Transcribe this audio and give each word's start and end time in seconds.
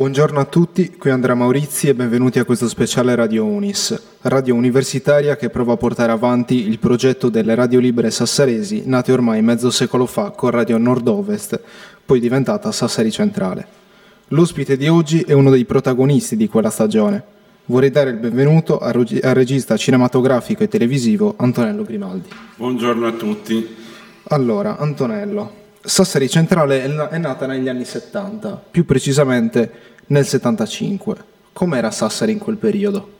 Buongiorno 0.00 0.40
a 0.40 0.46
tutti, 0.46 0.96
qui 0.96 1.10
Andrea 1.10 1.34
Maurizi 1.34 1.88
e 1.88 1.94
benvenuti 1.94 2.38
a 2.38 2.46
questo 2.46 2.68
speciale 2.68 3.14
Radio 3.14 3.44
Unis, 3.44 4.00
radio 4.22 4.54
universitaria 4.54 5.36
che 5.36 5.50
prova 5.50 5.74
a 5.74 5.76
portare 5.76 6.10
avanti 6.10 6.66
il 6.66 6.78
progetto 6.78 7.28
delle 7.28 7.54
radio 7.54 7.80
libere 7.80 8.10
sassaresi, 8.10 8.84
nate 8.86 9.12
ormai 9.12 9.42
mezzo 9.42 9.70
secolo 9.70 10.06
fa 10.06 10.30
con 10.30 10.52
Radio 10.52 10.78
Nord-Ovest, 10.78 11.60
poi 12.02 12.18
diventata 12.18 12.72
Sassari 12.72 13.10
Centrale. 13.10 13.66
L'ospite 14.28 14.78
di 14.78 14.88
oggi 14.88 15.20
è 15.20 15.34
uno 15.34 15.50
dei 15.50 15.66
protagonisti 15.66 16.34
di 16.34 16.48
quella 16.48 16.70
stagione. 16.70 17.22
Vorrei 17.66 17.90
dare 17.90 18.08
il 18.08 18.16
benvenuto 18.16 18.78
al 18.78 18.94
regista 18.94 19.76
cinematografico 19.76 20.62
e 20.62 20.68
televisivo 20.68 21.34
Antonello 21.36 21.82
Grimaldi. 21.82 22.30
Buongiorno 22.56 23.06
a 23.06 23.12
tutti. 23.12 23.76
Allora, 24.28 24.78
Antonello, 24.78 25.58
Sassari 25.82 26.28
Centrale 26.28 26.84
è 26.84 27.18
nata 27.18 27.46
negli 27.46 27.66
anni 27.66 27.86
70, 27.86 28.62
più 28.70 28.84
precisamente 28.84 29.88
nel 30.10 30.24
75. 30.24 31.24
Com'era 31.52 31.90
Sassari 31.90 32.32
in 32.32 32.38
quel 32.38 32.56
periodo? 32.56 33.18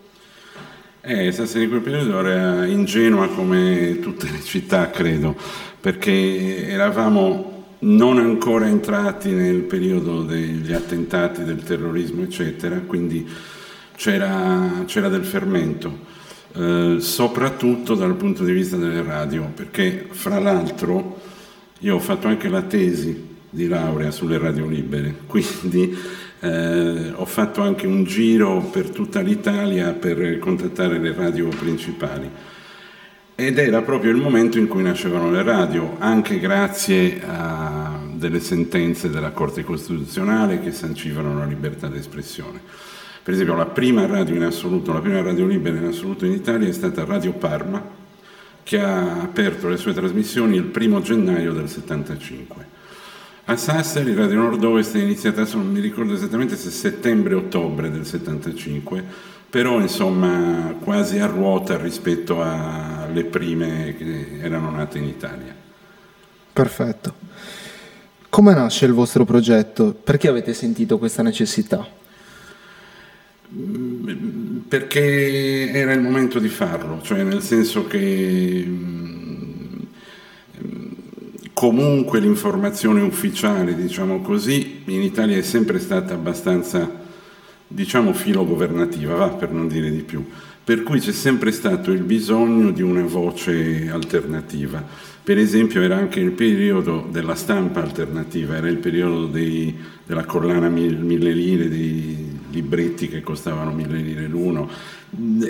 Eh, 1.01 1.33
Sassari 1.33 1.64
in 1.64 1.70
quel 1.70 1.80
periodo 1.80 2.20
era 2.20 2.66
ingenua 2.66 3.28
come 3.28 3.98
tutte 4.01 4.30
le 4.30 4.41
città, 4.42 4.91
credo, 4.91 5.37
perché 5.80 6.69
eravamo 6.69 7.59
non 7.80 8.19
ancora 8.19 8.66
entrati 8.66 9.30
nel 9.30 9.62
periodo 9.62 10.23
degli 10.23 10.73
attentati, 10.73 11.45
del 11.45 11.62
terrorismo, 11.62 12.23
eccetera, 12.23 12.78
quindi 12.80 13.27
c'era, 13.97 14.84
c'era 14.86 15.09
del 15.09 15.25
fermento, 15.25 15.98
eh, 16.55 16.97
soprattutto 16.98 17.95
dal 17.95 18.14
punto 18.16 18.45
di 18.45 18.52
vista 18.52 18.77
delle 18.77 19.02
radio, 19.02 19.50
perché 19.55 20.09
fra 20.11 20.38
l'altro 20.38 21.20
io 21.78 21.95
ho 21.95 22.00
fatto 22.00 22.28
anche 22.28 22.48
la 22.48 22.62
tesi 22.62 23.28
di 23.48 23.66
laurea 23.66 24.11
sulle 24.11 24.38
radio 24.38 24.66
libere, 24.66 25.14
quindi 25.27 25.97
eh, 26.40 27.12
ho 27.14 27.24
fatto 27.26 27.60
anche 27.62 27.86
un 27.86 28.04
giro 28.04 28.60
per 28.72 28.90
tutta 28.90 29.20
l'Italia 29.20 29.92
per 29.92 30.38
contattare 30.38 30.98
le 30.98 31.12
radio 31.12 31.48
principali. 31.48 32.30
Ed 33.34 33.58
era 33.58 33.80
proprio 33.82 34.10
il 34.10 34.19
momento 34.19 34.58
in 34.58 34.69
cui 34.69 34.82
nascevano 34.82 35.30
le 35.30 35.42
radio, 35.42 35.97
anche 35.98 36.38
grazie 36.38 37.22
a 37.27 37.98
delle 38.12 38.41
sentenze 38.41 39.08
della 39.08 39.30
Corte 39.30 39.64
Costituzionale 39.64 40.60
che 40.60 40.72
sancivano 40.72 41.38
la 41.38 41.47
libertà 41.47 41.88
d'espressione. 41.88 42.60
Per 43.22 43.32
esempio 43.32 43.54
la 43.54 43.66
prima 43.66 44.06
radio 44.06 44.34
in 44.34 44.42
assoluto, 44.42 44.92
la 44.92 45.00
prima 45.00 45.22
radio 45.22 45.47
libera 45.47 45.78
in 45.78 45.86
assoluto 45.86 46.27
in 46.27 46.32
Italia 46.32 46.69
è 46.69 46.72
stata 46.72 47.04
Radio 47.04 47.32
Parma, 47.32 47.82
che 48.62 48.78
ha 48.78 49.22
aperto 49.22 49.69
le 49.69 49.78
sue 49.78 49.94
trasmissioni 49.94 50.56
il 50.56 50.64
primo 50.64 51.00
gennaio 51.00 51.52
del 51.52 51.69
75. 51.69 52.80
A 53.44 53.56
Sassari 53.56 54.14
Radio 54.14 54.36
Nord-Ovest 54.36 54.96
è 54.96 55.00
iniziata, 55.00 55.44
non 55.55 55.70
mi 55.70 55.80
ricordo 55.80 56.14
esattamente 56.14 56.56
se 56.56 56.70
settembre-ottobre 56.70 57.91
del 57.91 58.06
75, 58.06 59.02
però 59.50 59.80
insomma 59.80 60.77
quasi 60.80 61.19
a 61.19 61.27
ruota 61.27 61.77
rispetto 61.77 62.41
alle 62.42 63.24
prime 63.24 63.97
che 63.97 64.38
erano 64.41 64.70
nate 64.70 64.98
in 64.98 65.05
Italia. 65.05 65.55
Perfetto. 66.52 67.14
Come 68.28 68.55
nasce 68.55 68.86
il 68.86 68.92
vostro 68.92 69.24
progetto? 69.24 69.92
Perché 69.92 70.28
avete 70.28 70.54
sentito 70.54 70.98
questa 70.98 71.22
necessità? 71.22 71.84
Perché 74.69 75.70
era 75.72 75.92
il 75.92 76.00
momento 76.00 76.38
di 76.38 76.48
farlo, 76.48 77.00
cioè 77.02 77.25
nel 77.25 77.42
senso 77.42 77.88
che 77.88 78.64
comunque 81.61 82.20
l'informazione 82.20 83.03
ufficiale, 83.03 83.75
diciamo 83.75 84.22
così, 84.22 84.80
in 84.86 85.03
Italia 85.03 85.36
è 85.36 85.42
sempre 85.42 85.78
stata 85.78 86.14
abbastanza, 86.14 86.91
diciamo, 87.66 88.14
filogovernativa, 88.14 89.14
va 89.14 89.28
per 89.28 89.50
non 89.50 89.69
dire 89.69 89.91
di 89.91 90.00
più. 90.00 90.25
Per 90.64 90.83
cui 90.83 91.00
c'è 91.00 91.12
sempre 91.12 91.53
stato 91.53 91.91
il 91.91 92.00
bisogno 92.00 92.70
di 92.70 92.81
una 92.81 93.03
voce 93.03 93.91
alternativa. 93.92 94.82
Per 95.22 95.37
esempio 95.37 95.82
era 95.82 95.98
anche 95.98 96.19
il 96.19 96.31
periodo 96.31 97.06
della 97.10 97.34
stampa 97.34 97.82
alternativa, 97.82 98.56
era 98.56 98.69
il 98.69 98.78
periodo 98.78 99.27
dei, 99.27 99.77
della 100.06 100.25
collana 100.25 100.71
mille 100.71 101.32
lire, 101.32 101.69
dei 101.69 102.38
libretti 102.53 103.06
che 103.06 103.21
costavano 103.21 103.72
mille 103.72 103.98
lire 103.98 104.27
l'uno. 104.27 104.66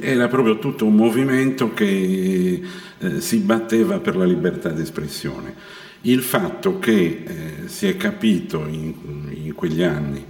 Era 0.01 0.27
proprio 0.27 0.59
tutto 0.59 0.87
un 0.87 0.97
movimento 0.97 1.73
che 1.73 2.63
eh, 2.99 3.21
si 3.21 3.37
batteva 3.39 4.01
per 4.01 4.17
la 4.17 4.25
libertà 4.25 4.71
d'espressione. 4.71 5.79
Il 6.03 6.23
fatto 6.23 6.79
che 6.79 7.23
eh, 7.27 7.69
si 7.69 7.87
è 7.87 7.97
capito 7.97 8.67
in, 8.67 8.95
in 9.35 9.55
quegli 9.55 9.83
anni 9.83 10.25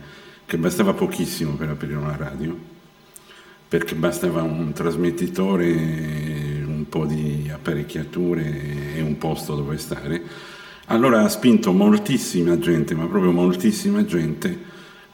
che 0.44 0.58
bastava 0.58 0.94
pochissimo 0.94 1.52
per 1.52 1.68
aprire 1.68 1.94
una 1.94 2.16
radio, 2.16 2.58
perché 3.68 3.94
bastava 3.94 4.42
un 4.42 4.72
trasmettitore, 4.72 5.70
un 6.66 6.86
po' 6.88 7.06
di 7.06 7.48
apparecchiature 7.52 8.96
e 8.96 9.00
un 9.00 9.16
posto 9.16 9.54
dove 9.54 9.78
stare, 9.78 10.20
allora 10.86 11.22
ha 11.22 11.28
spinto 11.28 11.70
moltissima 11.70 12.58
gente, 12.58 12.96
ma 12.96 13.06
proprio 13.06 13.30
moltissima 13.30 14.04
gente, 14.04 14.58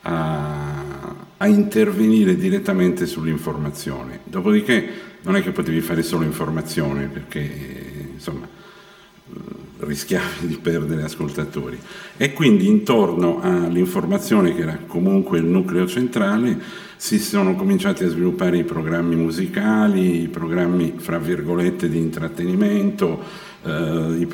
a, 0.00 1.14
a 1.36 1.46
intervenire 1.46 2.34
direttamente 2.34 3.04
sull'informazione. 3.04 4.20
Dopodiché 4.24 4.88
non 5.20 5.36
è 5.36 5.42
che 5.42 5.50
potevi 5.50 5.82
fare 5.82 6.02
solo 6.02 6.24
informazione, 6.24 7.08
perché 7.08 8.08
insomma 8.14 8.48
rischiavi 9.78 10.46
di 10.46 10.56
perdere 10.56 11.02
ascoltatori. 11.02 11.78
E 12.16 12.32
quindi 12.32 12.66
intorno 12.66 13.40
all'informazione, 13.40 14.54
che 14.54 14.62
era 14.62 14.78
comunque 14.86 15.38
il 15.38 15.44
nucleo 15.44 15.86
centrale, 15.86 16.58
si 16.96 17.18
sono 17.18 17.54
cominciati 17.54 18.04
a 18.04 18.08
sviluppare 18.08 18.56
i 18.56 18.64
programmi 18.64 19.16
musicali, 19.16 20.22
i 20.22 20.28
programmi, 20.28 20.94
fra 20.96 21.18
virgolette, 21.18 21.88
di 21.88 21.98
intrattenimento, 21.98 23.20
eh, 23.62 24.26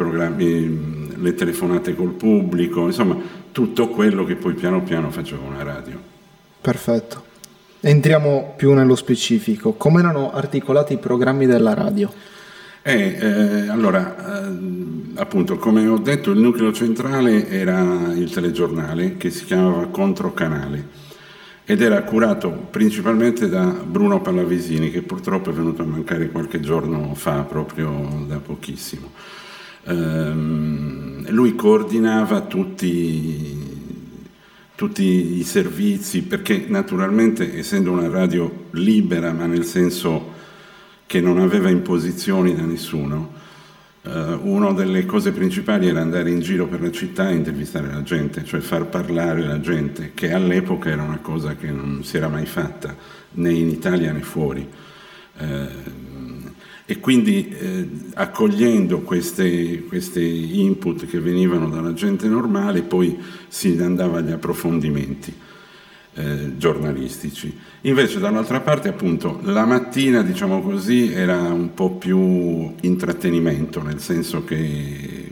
le 1.16 1.34
telefonate 1.34 1.94
col 1.94 2.12
pubblico, 2.12 2.86
insomma, 2.86 3.16
tutto 3.50 3.88
quello 3.88 4.25
che 4.25 4.36
poi 4.36 4.54
piano 4.54 4.82
piano 4.82 5.10
faceva 5.10 5.42
una 5.47 5.62
radio. 5.62 5.98
Perfetto. 6.60 7.31
Entriamo 7.81 8.54
più 8.56 8.72
nello 8.72 8.94
specifico. 8.94 9.72
Come 9.72 10.00
erano 10.00 10.32
articolati 10.32 10.92
i 10.92 10.98
programmi 10.98 11.47
della 11.47 11.75
radio? 11.75 12.12
Eh, 12.84 13.16
eh, 13.20 13.69
allora, 13.69 14.43
eh, 14.44 14.53
appunto, 15.15 15.56
come 15.56 15.87
ho 15.87 15.98
detto, 15.98 16.32
il 16.32 16.41
nucleo 16.41 16.72
centrale 16.72 17.48
era 17.48 18.12
il 18.12 18.28
telegiornale 18.28 19.16
che 19.16 19.31
si 19.31 19.44
chiamava 19.44 19.87
Controcanale 19.87 20.88
ed 21.65 21.81
era 21.81 22.03
curato 22.03 22.50
principalmente 22.50 23.48
da 23.48 23.66
Bruno 23.66 24.20
Pallavesini, 24.20 24.91
che 24.91 25.03
purtroppo 25.03 25.50
è 25.50 25.53
venuto 25.53 25.82
a 25.82 25.84
mancare 25.84 26.28
qualche 26.31 26.59
giorno 26.59 27.15
fa, 27.15 27.43
proprio 27.43 28.25
da 28.26 28.38
pochissimo. 28.38 29.12
Ehm, 29.84 31.31
lui 31.31 31.54
coordinava 31.54 32.41
tutti, 32.41 33.60
tutti 34.75 35.38
i 35.38 35.44
servizi, 35.44 36.22
perché 36.22 36.64
naturalmente, 36.66 37.56
essendo 37.56 37.93
una 37.93 38.09
radio 38.09 38.66
libera, 38.72 39.32
ma 39.32 39.47
nel 39.47 39.64
senso 39.64 40.31
che 41.12 41.21
non 41.21 41.41
aveva 41.41 41.69
imposizioni 41.69 42.55
da 42.55 42.62
nessuno, 42.62 43.41
Uh, 44.05 44.37
una 44.43 44.73
delle 44.73 45.06
cose 45.06 45.31
principali 45.31 45.87
era 45.87 46.00
andare 46.00 46.28
in 46.28 46.41
giro 46.41 46.67
per 46.67 46.83
la 46.83 46.91
città 46.91 47.31
e 47.31 47.34
intervistare 47.34 47.87
la 47.87 48.03
gente, 48.03 48.45
cioè 48.45 48.59
far 48.59 48.87
parlare 48.87 49.47
la 49.47 49.61
gente, 49.61 50.11
che 50.12 50.33
all'epoca 50.33 50.91
era 50.91 51.03
una 51.03 51.19
cosa 51.19 51.55
che 51.55 51.71
non 51.71 52.03
si 52.03 52.17
era 52.17 52.27
mai 52.27 52.45
fatta 52.47 52.97
né 53.34 53.53
in 53.53 53.69
Italia 53.69 54.11
né 54.11 54.23
fuori. 54.23 54.69
Uh, 55.39 56.50
e 56.84 56.99
quindi 56.99 57.49
eh, 57.50 57.89
accogliendo 58.15 59.03
questi 59.03 60.61
input 60.61 61.06
che 61.06 61.21
venivano 61.21 61.69
dalla 61.69 61.93
gente 61.93 62.27
normale, 62.27 62.83
poi 62.83 63.17
si 63.47 63.79
andava 63.81 64.19
agli 64.19 64.33
approfondimenti 64.33 65.33
eh, 66.15 66.56
giornalistici. 66.56 67.59
Invece 67.82 68.19
dall'altra 68.19 68.61
parte 68.61 68.88
appunto 68.88 69.41
la 69.44 69.64
mattina 69.64 70.23
diciamo 70.23 70.61
così 70.61 71.12
era 71.12 71.38
un 71.38 71.75
po' 71.75 71.93
più 71.93 72.75
intrattenimento, 72.81 73.82
nel 73.82 74.00
senso 74.00 74.44
che 74.44 75.31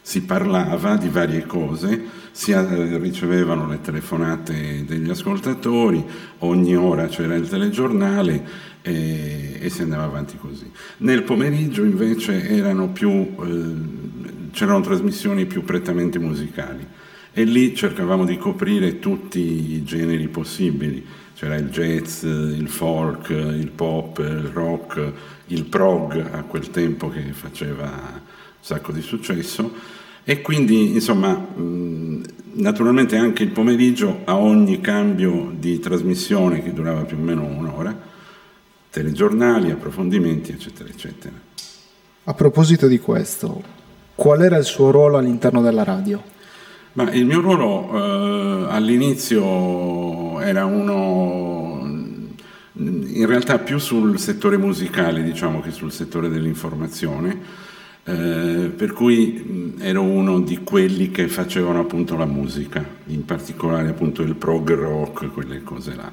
si 0.00 0.22
parlava 0.22 0.96
di 0.96 1.08
varie 1.08 1.44
cose, 1.44 2.02
si 2.30 2.54
ricevevano 2.56 3.66
le 3.66 3.82
telefonate 3.82 4.84
degli 4.86 5.10
ascoltatori, 5.10 6.02
ogni 6.38 6.74
ora 6.74 7.08
c'era 7.08 7.34
il 7.34 7.46
telegiornale 7.46 8.42
e, 8.80 9.58
e 9.60 9.68
si 9.68 9.82
andava 9.82 10.04
avanti 10.04 10.38
così. 10.38 10.70
Nel 10.98 11.24
pomeriggio 11.24 11.84
invece 11.84 12.62
più, 12.94 13.10
eh, 13.10 13.74
c'erano 14.52 14.80
trasmissioni 14.80 15.44
più 15.44 15.62
prettamente 15.62 16.18
musicali 16.18 16.86
e 17.38 17.44
lì 17.44 17.72
cercavamo 17.72 18.24
di 18.24 18.36
coprire 18.36 18.98
tutti 18.98 19.38
i 19.74 19.84
generi 19.84 20.26
possibili, 20.26 21.06
c'era 21.36 21.54
il 21.54 21.68
jazz, 21.68 22.24
il 22.24 22.68
folk, 22.68 23.28
il 23.28 23.70
pop, 23.70 24.18
il 24.18 24.50
rock, 24.52 25.12
il 25.46 25.64
prog 25.66 26.18
a 26.32 26.42
quel 26.42 26.70
tempo 26.70 27.08
che 27.08 27.20
faceva 27.30 27.84
un 27.84 28.20
sacco 28.58 28.90
di 28.90 29.02
successo, 29.02 29.72
E 30.24 30.42
quindi, 30.42 30.90
insomma, 30.92 31.42
naturalmente 32.52 33.16
anche 33.16 33.44
il 33.44 33.50
pomeriggio 33.50 34.22
a 34.24 34.36
ogni 34.36 34.78
cambio 34.80 35.54
di 35.56 35.78
trasmissione 35.78 36.62
che 36.62 36.74
durava 36.74 37.04
più 37.04 37.16
o 37.16 37.20
meno 37.20 37.44
un'ora, 37.46 37.98
telegiornali, 38.90 39.70
approfondimenti, 39.70 40.52
eccetera, 40.52 40.88
eccetera. 40.88 41.34
A 42.24 42.34
proposito 42.34 42.88
di 42.88 42.98
questo, 42.98 43.62
qual 44.14 44.42
era 44.42 44.58
il 44.58 44.64
suo 44.64 44.90
ruolo 44.90 45.16
all'interno 45.16 45.62
della 45.62 45.84
radio? 45.84 46.22
Ma 46.94 47.10
il 47.12 47.26
mio 47.26 47.40
ruolo 47.40 47.90
eh, 47.92 48.72
all'inizio 48.72 50.40
era 50.40 50.64
uno 50.64 51.86
in 52.80 53.26
realtà 53.26 53.58
più 53.58 53.78
sul 53.78 54.18
settore 54.18 54.56
musicale 54.56 55.22
diciamo 55.22 55.60
che 55.60 55.72
sul 55.72 55.90
settore 55.90 56.28
dell'informazione 56.28 57.66
eh, 58.08 58.72
per 58.74 58.92
cui 58.92 59.74
ero 59.80 60.02
uno 60.02 60.40
di 60.40 60.60
quelli 60.64 61.10
che 61.10 61.28
facevano 61.28 61.80
appunto 61.80 62.16
la 62.16 62.24
musica 62.24 62.82
in 63.06 63.26
particolare 63.26 63.88
appunto 63.88 64.22
il 64.22 64.34
prog 64.34 64.72
rock 64.72 65.30
quelle 65.30 65.62
cose 65.62 65.94
là. 65.94 66.10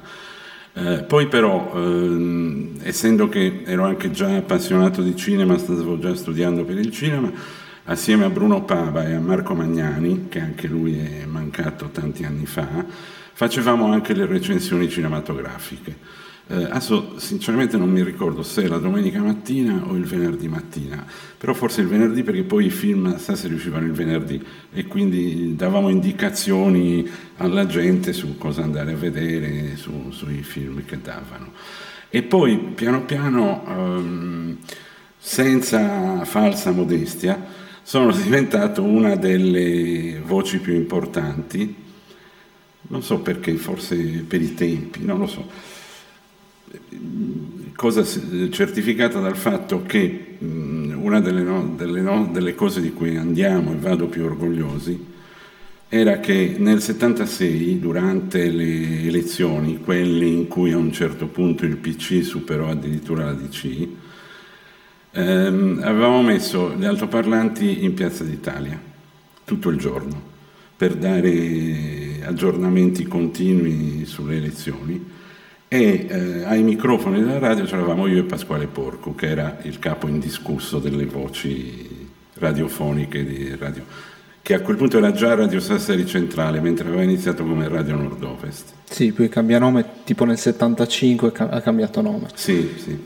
Eh, 0.74 1.04
poi 1.04 1.26
però, 1.26 1.72
ehm, 1.74 2.72
essendo 2.82 3.30
che 3.30 3.62
ero 3.64 3.84
anche 3.84 4.10
già 4.10 4.36
appassionato 4.36 5.00
di 5.00 5.16
cinema, 5.16 5.56
stavo 5.56 5.98
già 5.98 6.14
studiando 6.14 6.64
per 6.64 6.76
il 6.76 6.90
cinema, 6.90 7.32
assieme 7.86 8.24
a 8.24 8.30
Bruno 8.30 8.62
Pava 8.62 9.06
e 9.06 9.14
a 9.14 9.20
Marco 9.20 9.54
Magnani, 9.54 10.26
che 10.28 10.40
anche 10.40 10.66
lui 10.66 10.98
è 10.98 11.24
mancato 11.24 11.88
tanti 11.90 12.24
anni 12.24 12.46
fa, 12.46 12.84
facevamo 13.32 13.92
anche 13.92 14.14
le 14.14 14.26
recensioni 14.26 14.88
cinematografiche. 14.88 16.24
Eh, 16.48 16.54
adesso 16.54 17.18
sinceramente 17.18 17.76
non 17.76 17.90
mi 17.90 18.04
ricordo 18.04 18.44
se 18.44 18.68
la 18.68 18.78
domenica 18.78 19.20
mattina 19.20 19.82
o 19.84 19.96
il 19.96 20.04
venerdì 20.04 20.46
mattina, 20.46 21.04
però 21.36 21.52
forse 21.54 21.80
il 21.80 21.88
venerdì 21.88 22.22
perché 22.22 22.44
poi 22.44 22.66
i 22.66 22.70
film 22.70 23.16
Sassari 23.18 23.54
uscivano 23.54 23.86
il 23.86 23.92
venerdì 23.92 24.40
e 24.72 24.86
quindi 24.86 25.56
davamo 25.56 25.88
indicazioni 25.88 27.08
alla 27.38 27.66
gente 27.66 28.12
su 28.12 28.38
cosa 28.38 28.62
andare 28.62 28.92
a 28.92 28.96
vedere, 28.96 29.76
su, 29.76 30.10
sui 30.10 30.42
film 30.42 30.84
che 30.84 31.00
davano. 31.00 31.52
E 32.08 32.22
poi 32.22 32.56
piano 32.58 33.04
piano, 33.04 33.64
ehm, 33.66 34.56
senza 35.18 36.24
falsa 36.24 36.70
modestia, 36.70 37.64
sono 37.86 38.10
diventato 38.10 38.82
una 38.82 39.14
delle 39.14 40.20
voci 40.24 40.58
più 40.58 40.74
importanti, 40.74 41.72
non 42.88 43.02
so 43.02 43.20
perché, 43.20 43.54
forse 43.54 43.96
per 44.26 44.42
i 44.42 44.54
tempi, 44.54 45.04
non 45.04 45.20
lo 45.20 45.26
so. 45.28 45.48
Cosa 47.76 48.04
certificata 48.50 49.20
dal 49.20 49.36
fatto 49.36 49.84
che 49.84 50.36
una 50.40 51.20
delle, 51.20 51.42
no, 51.42 51.74
delle, 51.76 52.00
no, 52.00 52.28
delle, 52.32 52.56
cose 52.56 52.80
di 52.80 52.92
cui 52.92 53.16
andiamo 53.16 53.72
e 53.72 53.76
vado 53.76 54.06
più 54.06 54.24
orgogliosi 54.24 55.14
era 55.88 56.18
che 56.18 56.56
nel 56.58 56.80
76, 56.80 57.78
durante 57.78 58.50
le 58.50 59.04
elezioni, 59.04 59.78
quelle 59.78 60.26
in 60.26 60.48
cui 60.48 60.72
a 60.72 60.76
un 60.76 60.92
certo 60.92 61.28
punto 61.28 61.64
il 61.64 61.76
PC 61.76 62.24
superò 62.24 62.70
addirittura 62.70 63.26
la 63.26 63.34
DC, 63.34 63.88
ehm, 65.16 65.80
avevamo 65.82 66.22
messo 66.22 66.74
gli 66.74 66.84
altoparlanti 66.84 67.84
in 67.84 67.94
Piazza 67.94 68.24
d'Italia 68.24 68.78
tutto 69.44 69.68
il 69.70 69.78
giorno 69.78 70.34
per 70.76 70.94
dare 70.94 72.20
aggiornamenti 72.22 73.04
continui 73.04 74.04
sulle 74.04 74.36
elezioni 74.36 75.14
e 75.68 76.06
eh, 76.08 76.44
ai 76.44 76.62
microfoni 76.62 77.20
della 77.20 77.38
radio 77.38 77.64
c'eravamo 77.64 78.06
io 78.06 78.20
e 78.20 78.24
Pasquale 78.24 78.66
Porco, 78.66 79.14
che 79.14 79.28
era 79.28 79.58
il 79.62 79.78
capo 79.78 80.06
indiscusso 80.06 80.78
delle 80.78 81.06
voci 81.06 82.08
radiofoniche 82.34 83.24
di 83.24 83.56
radio, 83.56 83.82
che 84.42 84.54
a 84.54 84.60
quel 84.60 84.76
punto 84.76 84.98
era 84.98 85.10
già 85.10 85.34
Radio 85.34 85.58
Sassari 85.58 86.06
Centrale, 86.06 86.60
mentre 86.60 86.86
aveva 86.86 87.02
iniziato 87.02 87.44
come 87.44 87.66
Radio 87.68 87.96
Nord-Ovest. 87.96 88.74
Sì, 88.84 89.12
poi 89.12 89.28
cambia 89.28 89.58
nome, 89.58 89.84
tipo 90.04 90.24
nel 90.24 90.38
75 90.38 91.32
ha 91.34 91.60
cambiato 91.60 92.00
nome. 92.00 92.28
Sì, 92.34 92.74
sì. 92.76 92.96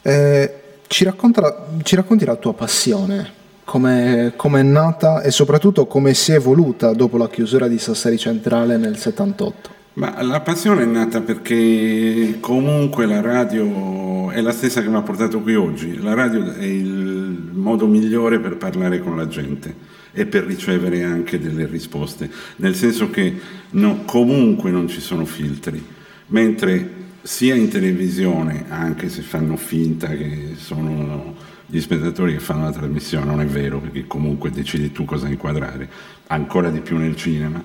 Eh, 0.00 0.54
ci, 0.88 1.04
racconta, 1.04 1.68
ci, 1.84 1.94
racconti 1.94 2.24
la 2.24 2.36
tua 2.36 2.54
passione, 2.54 3.30
come 3.64 4.32
è 4.34 4.62
nata 4.62 5.22
e 5.22 5.30
soprattutto 5.30 5.86
come 5.86 6.14
si 6.14 6.32
è 6.32 6.36
evoluta 6.36 6.92
dopo 6.92 7.16
la 7.16 7.28
chiusura 7.28 7.68
di 7.68 7.78
Sassari 7.78 8.18
Centrale 8.18 8.76
nel 8.76 8.96
78? 8.96 9.76
Ma 9.94 10.22
la 10.22 10.40
passione 10.40 10.82
è 10.82 10.86
nata 10.86 11.20
perché 11.20 12.36
comunque 12.40 13.04
la 13.04 13.20
radio 13.20 14.30
è 14.30 14.40
la 14.40 14.52
stessa 14.52 14.80
che 14.80 14.88
mi 14.88 14.94
ha 14.94 15.02
portato 15.02 15.40
qui 15.40 15.56
oggi. 15.56 16.00
La 16.00 16.14
radio 16.14 16.52
è 16.52 16.64
il 16.64 17.50
modo 17.52 17.86
migliore 17.86 18.38
per 18.38 18.56
parlare 18.56 19.00
con 19.00 19.16
la 19.16 19.26
gente 19.26 19.74
e 20.12 20.26
per 20.26 20.44
ricevere 20.44 21.02
anche 21.02 21.38
delle 21.38 21.66
risposte, 21.66 22.30
nel 22.56 22.74
senso 22.74 23.10
che 23.10 23.38
no, 23.70 24.02
comunque 24.04 24.70
non 24.70 24.88
ci 24.88 25.00
sono 25.00 25.24
filtri, 25.24 25.84
mentre 26.28 26.97
sia 27.22 27.54
in 27.54 27.68
televisione, 27.68 28.66
anche 28.68 29.08
se 29.08 29.22
fanno 29.22 29.56
finta 29.56 30.08
che 30.08 30.54
sono 30.56 31.34
gli 31.66 31.80
spettatori 31.80 32.32
che 32.32 32.40
fanno 32.40 32.64
la 32.64 32.72
trasmissione, 32.72 33.26
non 33.26 33.40
è 33.40 33.46
vero, 33.46 33.80
perché 33.80 34.06
comunque 34.06 34.50
decidi 34.50 34.92
tu 34.92 35.04
cosa 35.04 35.28
inquadrare, 35.28 35.88
ancora 36.28 36.70
di 36.70 36.80
più 36.80 36.96
nel 36.96 37.16
cinema 37.16 37.62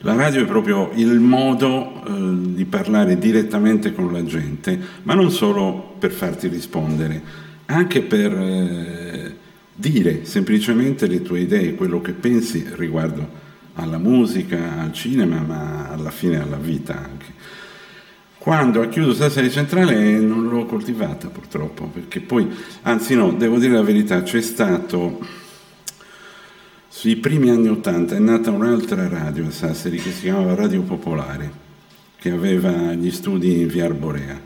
la 0.00 0.14
radio 0.14 0.42
è 0.42 0.44
proprio 0.44 0.90
il 0.94 1.18
modo 1.20 2.04
eh, 2.06 2.52
di 2.54 2.66
parlare 2.66 3.18
direttamente 3.18 3.94
con 3.94 4.12
la 4.12 4.22
gente, 4.24 4.78
ma 5.04 5.14
non 5.14 5.30
solo 5.30 5.96
per 5.98 6.12
farti 6.12 6.48
rispondere, 6.48 7.22
anche 7.66 8.02
per 8.02 8.32
eh, 8.32 9.36
dire 9.74 10.26
semplicemente 10.26 11.06
le 11.06 11.22
tue 11.22 11.40
idee, 11.40 11.74
quello 11.74 12.02
che 12.02 12.12
pensi 12.12 12.66
riguardo 12.74 13.44
alla 13.74 13.96
musica, 13.96 14.80
al 14.80 14.92
cinema, 14.92 15.40
ma 15.40 15.88
alla 15.88 16.10
fine 16.10 16.42
alla 16.42 16.58
vita 16.58 16.94
anche. 16.94 17.32
Quando 18.46 18.80
ha 18.80 18.86
chiuso 18.86 19.12
Sassari 19.12 19.50
Centrale 19.50 20.20
non 20.20 20.46
l'ho 20.46 20.66
coltivata 20.66 21.26
purtroppo, 21.26 21.86
perché 21.86 22.20
poi, 22.20 22.48
anzi 22.82 23.16
no, 23.16 23.32
devo 23.32 23.58
dire 23.58 23.72
la 23.72 23.82
verità, 23.82 24.22
c'è 24.22 24.40
stato 24.40 25.18
sui 26.86 27.16
primi 27.16 27.50
anni 27.50 27.66
Ottanta 27.66 28.14
è 28.14 28.20
nata 28.20 28.52
un'altra 28.52 29.08
radio 29.08 29.48
a 29.48 29.50
Sassari 29.50 29.96
che 29.96 30.12
si 30.12 30.20
chiamava 30.20 30.54
Radio 30.54 30.82
Popolare, 30.82 31.50
che 32.20 32.30
aveva 32.30 32.92
gli 32.92 33.10
studi 33.10 33.62
in 33.62 33.66
via 33.66 33.86
Arborea 33.86 34.40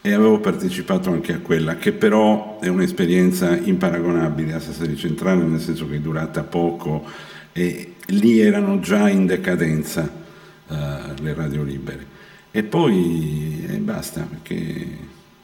e 0.00 0.12
avevo 0.12 0.40
partecipato 0.40 1.10
anche 1.10 1.32
a 1.32 1.38
quella, 1.38 1.76
che 1.76 1.92
però 1.92 2.58
è 2.58 2.66
un'esperienza 2.66 3.56
imparagonabile 3.56 4.54
a 4.54 4.58
Sassari 4.58 4.96
Centrale, 4.96 5.44
nel 5.44 5.60
senso 5.60 5.88
che 5.88 5.94
è 5.94 6.00
durata 6.00 6.42
poco 6.42 7.04
e 7.52 7.94
lì 8.06 8.40
erano 8.40 8.80
già 8.80 9.08
in 9.08 9.26
decadenza 9.26 10.10
uh, 10.66 10.74
le 11.22 11.34
radio 11.34 11.62
libere. 11.62 12.14
E 12.56 12.62
poi 12.62 13.66
eh, 13.68 13.78
basta, 13.78 14.20
perché 14.30 14.86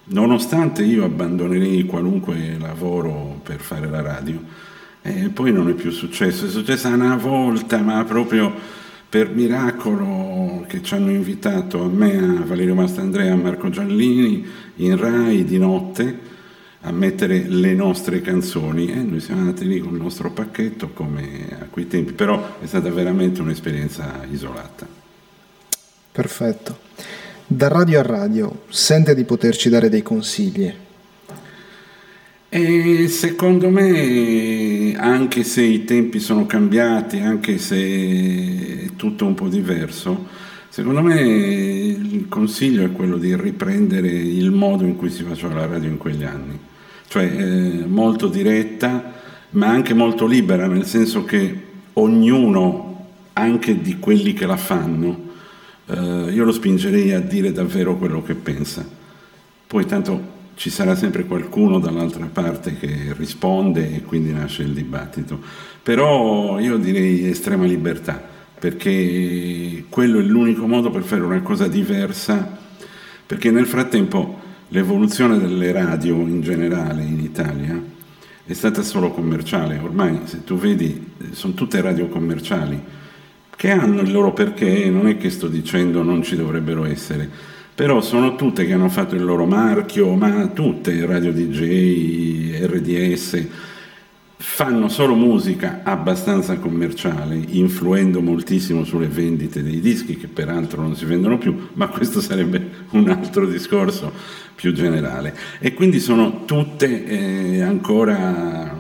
nonostante 0.05 0.85
io 0.85 1.05
abbandonerei 1.05 1.85
qualunque 1.85 2.57
lavoro 2.57 3.41
per 3.43 3.59
fare 3.59 3.89
la 3.89 4.01
radio, 4.01 4.41
e 5.03 5.29
poi 5.29 5.53
non 5.53 5.69
è 5.69 5.73
più 5.73 5.91
successo, 5.91 6.47
è 6.47 6.49
successa 6.49 6.87
una 6.87 7.17
volta, 7.17 7.79
ma 7.79 8.05
proprio 8.05 8.55
per 9.09 9.29
miracolo 9.31 10.65
che 10.69 10.85
ci 10.85 10.95
hanno 10.95 11.11
invitato 11.11 11.83
a 11.83 11.89
me, 11.89 12.17
a 12.17 12.45
Valerio 12.45 12.77
Mastandrea, 12.77 13.33
a 13.33 13.37
Marco 13.37 13.71
Giallini, 13.71 14.47
in 14.77 14.97
Rai 14.97 15.45
di 15.45 15.59
notte 15.59 16.17
a 16.83 16.93
mettere 16.93 17.49
le 17.49 17.75
nostre 17.75 18.21
canzoni. 18.21 18.87
E 18.87 19.03
noi 19.03 19.19
siamo 19.19 19.41
andati 19.41 19.67
lì 19.67 19.81
con 19.81 19.97
il 19.97 20.01
nostro 20.01 20.31
pacchetto 20.31 20.91
come 20.91 21.59
a 21.61 21.65
quei 21.69 21.89
tempi, 21.89 22.13
però 22.13 22.61
è 22.61 22.67
stata 22.67 22.89
veramente 22.89 23.41
un'esperienza 23.41 24.25
isolata. 24.31 25.00
Perfetto. 26.13 26.79
Da 27.47 27.69
radio 27.69 28.01
a 28.01 28.03
radio, 28.03 28.63
sente 28.69 29.15
di 29.15 29.25
poterci 29.25 29.69
dare 29.69 29.89
dei 29.89 30.03
consigli? 30.03 30.73
E 32.49 33.07
secondo 33.09 33.69
me, 33.69 34.97
anche 34.97 35.45
se 35.45 35.63
i 35.63 35.85
tempi 35.85 36.19
sono 36.19 36.47
cambiati, 36.47 37.21
anche 37.21 37.59
se 37.59 38.87
è 38.87 38.97
tutto 38.97 39.25
un 39.25 39.35
po' 39.35 39.47
diverso, 39.47 40.27
secondo 40.69 41.01
me 41.01 41.21
il 41.21 42.27
consiglio 42.29 42.85
è 42.85 42.91
quello 42.91 43.17
di 43.17 43.37
riprendere 43.37 44.09
il 44.09 44.51
modo 44.51 44.85
in 44.85 44.97
cui 44.97 45.11
si 45.11 45.23
faceva 45.23 45.55
la 45.55 45.67
radio 45.67 45.89
in 45.89 45.97
quegli 45.97 46.25
anni, 46.25 46.59
cioè 47.07 47.23
eh, 47.25 47.85
molto 47.87 48.27
diretta, 48.27 49.13
ma 49.51 49.69
anche 49.69 49.95
molto 49.95 50.27
libera, 50.27 50.67
nel 50.67 50.87
senso 50.87 51.25
che 51.25 51.63
ognuno, 51.93 53.07
anche 53.33 53.81
di 53.81 54.01
quelli 54.01 54.33
che 54.33 54.47
la 54.47 54.57
fanno, 54.57 55.29
io 56.31 56.45
lo 56.45 56.53
spingerei 56.53 57.13
a 57.13 57.21
dire 57.21 57.53
davvero 57.53 57.97
quello 57.97 58.23
che 58.23 58.35
pensa. 58.35 58.87
Poi 59.67 59.87
tanto 59.87 60.39
ci 60.55 60.69
sarà 60.69 60.95
sempre 60.95 61.25
qualcuno 61.25 61.79
dall'altra 61.79 62.27
parte 62.27 62.77
che 62.77 63.15
risponde 63.17 63.95
e 63.95 64.03
quindi 64.03 64.33
nasce 64.33 64.63
il 64.63 64.73
dibattito. 64.73 65.41
Però 65.83 66.59
io 66.59 66.77
direi 66.77 67.29
estrema 67.29 67.65
libertà, 67.65 68.23
perché 68.59 69.85
quello 69.89 70.19
è 70.19 70.23
l'unico 70.23 70.67
modo 70.67 70.91
per 70.91 71.03
fare 71.03 71.23
una 71.23 71.41
cosa 71.41 71.67
diversa, 71.67 72.59
perché 73.27 73.51
nel 73.51 73.67
frattempo 73.67 74.39
l'evoluzione 74.69 75.39
delle 75.39 75.73
radio 75.73 76.15
in 76.17 76.43
generale 76.43 77.05
in 77.05 77.21
Italia 77.21 77.83
è 78.45 78.53
stata 78.53 78.83
solo 78.83 79.13
commerciale, 79.13 79.79
ormai 79.79 80.21
se 80.25 80.45
tu 80.45 80.57
vedi 80.57 81.13
sono 81.31 81.55
tutte 81.55 81.81
radio 81.81 82.09
commerciali 82.09 82.79
che 83.61 83.71
hanno 83.71 84.01
il 84.01 84.11
loro 84.11 84.33
perché, 84.33 84.89
non 84.89 85.07
è 85.07 85.19
che 85.19 85.29
sto 85.29 85.47
dicendo 85.47 86.03
non 86.03 86.23
ci 86.23 86.35
dovrebbero 86.35 86.87
essere, 86.87 87.29
però 87.75 88.01
sono 88.01 88.35
tutte 88.35 88.65
che 88.65 88.73
hanno 88.73 88.89
fatto 88.89 89.17
il 89.17 89.23
loro 89.23 89.45
marchio, 89.45 90.15
ma 90.15 90.47
tutte, 90.47 91.05
Radio 91.05 91.31
DJ, 91.31 92.59
RDS, 92.65 93.47
fanno 94.39 94.89
solo 94.89 95.15
musica 95.15 95.81
abbastanza 95.83 96.57
commerciale, 96.57 97.39
influendo 97.49 98.23
moltissimo 98.23 98.83
sulle 98.85 99.09
vendite 99.09 99.63
dei 99.63 99.81
dischi, 99.81 100.17
che 100.17 100.29
peraltro 100.29 100.81
non 100.81 100.97
si 100.97 101.05
vendono 101.05 101.37
più, 101.37 101.69
ma 101.75 101.89
questo 101.89 102.23
sarebbe 102.23 102.67
un 102.93 103.11
altro 103.11 103.45
discorso 103.45 104.11
più 104.55 104.73
generale. 104.73 105.37
E 105.59 105.75
quindi 105.75 106.01
sono 106.01 106.47
tutte 106.47 107.05
eh, 107.05 107.61
ancora 107.61 108.75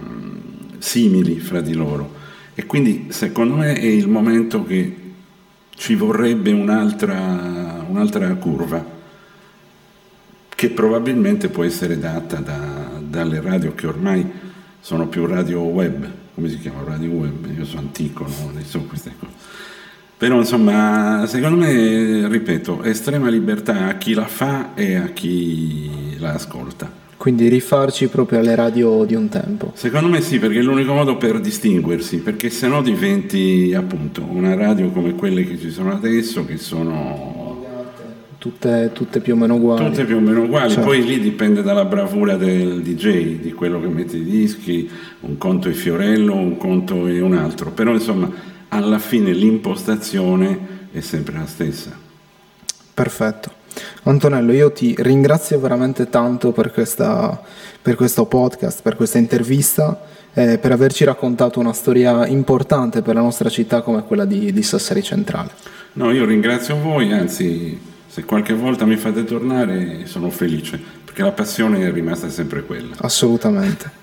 simili 0.78 1.38
fra 1.38 1.60
di 1.60 1.74
loro. 1.74 2.19
E 2.60 2.66
quindi 2.66 3.06
secondo 3.08 3.54
me 3.54 3.72
è 3.72 3.86
il 3.86 4.06
momento 4.06 4.62
che 4.64 4.94
ci 5.70 5.94
vorrebbe 5.94 6.52
un'altra, 6.52 7.82
un'altra 7.88 8.34
curva 8.34 8.84
che 10.46 10.68
probabilmente 10.68 11.48
può 11.48 11.64
essere 11.64 11.98
data 11.98 12.36
da, 12.36 13.00
dalle 13.00 13.40
radio 13.40 13.74
che 13.74 13.86
ormai 13.86 14.30
sono 14.78 15.08
più 15.08 15.24
radio 15.24 15.60
web, 15.60 16.06
come 16.34 16.50
si 16.50 16.58
chiama? 16.58 16.82
Radio 16.84 17.08
web, 17.12 17.46
io 17.56 17.64
sono 17.64 17.80
antico, 17.80 18.24
no? 18.24 18.52
so 18.62 18.80
queste 18.80 19.14
cose. 19.18 19.32
Però 20.18 20.36
insomma, 20.36 21.24
secondo 21.26 21.64
me, 21.64 22.28
ripeto, 22.28 22.82
estrema 22.82 23.30
libertà 23.30 23.86
a 23.86 23.96
chi 23.96 24.12
la 24.12 24.26
fa 24.26 24.74
e 24.74 24.96
a 24.96 25.06
chi 25.06 26.18
la 26.18 26.34
ascolta. 26.34 26.92
Quindi 27.20 27.48
rifarci 27.48 28.06
proprio 28.06 28.38
alle 28.38 28.54
radio 28.54 29.04
di 29.04 29.14
un 29.14 29.28
tempo. 29.28 29.72
Secondo 29.74 30.08
me 30.08 30.22
sì, 30.22 30.38
perché 30.38 30.60
è 30.60 30.62
l'unico 30.62 30.94
modo 30.94 31.18
per 31.18 31.38
distinguersi, 31.38 32.20
perché 32.20 32.48
se 32.48 32.66
no 32.66 32.80
diventi 32.80 33.74
appunto 33.76 34.24
una 34.26 34.54
radio 34.54 34.88
come 34.88 35.14
quelle 35.14 35.44
che 35.44 35.58
ci 35.58 35.70
sono 35.70 35.92
adesso, 35.92 36.46
che 36.46 36.56
sono 36.56 37.66
tutte, 38.38 38.92
tutte 38.94 39.20
più 39.20 39.34
o 39.34 39.36
meno 39.36 39.56
uguali. 39.56 39.84
Tutte 39.84 40.06
più 40.06 40.16
o 40.16 40.20
meno 40.20 40.44
uguali, 40.44 40.70
certo. 40.70 40.86
poi 40.86 41.04
lì 41.04 41.20
dipende 41.20 41.60
dalla 41.60 41.84
bravura 41.84 42.36
del 42.36 42.80
DJ, 42.80 43.40
di 43.40 43.52
quello 43.52 43.82
che 43.82 43.88
mette 43.88 44.16
i 44.16 44.24
dischi, 44.24 44.88
un 45.20 45.36
conto 45.36 45.68
è 45.68 45.72
Fiorello, 45.72 46.34
un 46.34 46.56
conto 46.56 47.06
è 47.06 47.20
un 47.20 47.34
altro, 47.34 47.70
però 47.70 47.92
insomma 47.92 48.32
alla 48.68 48.98
fine 48.98 49.34
l'impostazione 49.34 50.86
è 50.90 51.00
sempre 51.00 51.34
la 51.34 51.46
stessa. 51.46 51.94
Perfetto. 52.94 53.59
Antonello, 54.04 54.52
io 54.52 54.72
ti 54.72 54.94
ringrazio 54.98 55.60
veramente 55.60 56.08
tanto 56.08 56.52
per, 56.52 56.72
questa, 56.72 57.40
per 57.80 57.96
questo 57.96 58.24
podcast, 58.24 58.80
per 58.82 58.96
questa 58.96 59.18
intervista, 59.18 60.00
eh, 60.32 60.58
per 60.58 60.72
averci 60.72 61.04
raccontato 61.04 61.60
una 61.60 61.72
storia 61.72 62.26
importante 62.26 63.02
per 63.02 63.14
la 63.14 63.20
nostra 63.20 63.48
città 63.50 63.82
come 63.82 64.04
quella 64.04 64.24
di, 64.24 64.52
di 64.52 64.62
Sassari 64.62 65.02
Centrale. 65.02 65.50
No, 65.94 66.10
io 66.12 66.24
ringrazio 66.24 66.78
voi, 66.80 67.12
anzi 67.12 67.78
se 68.06 68.24
qualche 68.24 68.54
volta 68.54 68.86
mi 68.86 68.96
fate 68.96 69.24
tornare 69.24 70.06
sono 70.06 70.30
felice, 70.30 70.80
perché 71.04 71.22
la 71.22 71.32
passione 71.32 71.86
è 71.86 71.92
rimasta 71.92 72.30
sempre 72.30 72.64
quella. 72.64 72.96
Assolutamente. 73.00 73.98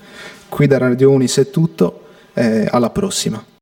Qui 0.48 0.68
da 0.68 0.78
Radio 0.78 1.12
Unis 1.12 1.38
è 1.38 1.50
tutto, 1.50 2.08
eh, 2.34 2.68
alla 2.70 2.90
prossima. 2.92 3.44